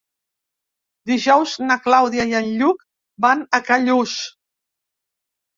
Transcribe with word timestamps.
Dijous 1.11 1.53
na 1.67 1.77
Clàudia 1.83 2.25
i 2.31 2.35
en 2.39 2.49
Lluc 2.63 2.83
van 3.27 3.45
a 3.59 3.61
Callús. 3.71 4.19